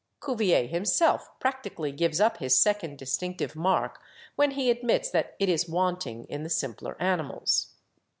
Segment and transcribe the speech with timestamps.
[0.19, 4.01] Cuvier himself practically gives up his second distinctive mark
[4.35, 7.75] when he admits that it is wanting in the simpler animals.